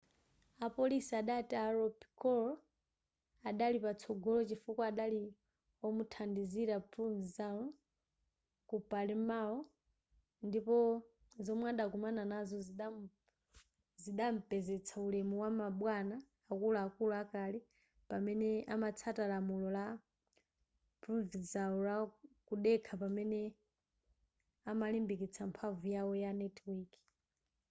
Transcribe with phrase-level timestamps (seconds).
[0.65, 2.51] apolisi adati a lo piccolo
[3.49, 5.31] adali patsogolo chifukwa adakhala
[5.87, 7.65] omuthandizira provenzano
[8.69, 9.41] ku palermo
[10.47, 10.75] ndipo
[11.45, 12.57] zomwe adakumana nazo
[14.05, 16.15] zidampezetsa ulemu wama bwana
[16.51, 17.59] akuluakulu akale
[18.09, 19.85] pamene amatsata lamulo la
[21.01, 21.95] provenzano la
[22.47, 23.39] kudekha pamene
[24.71, 26.99] amalimbikitsa mphamvu yawo ya netiweki